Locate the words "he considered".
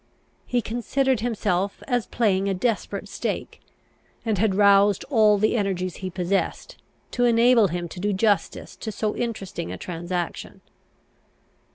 0.47-1.19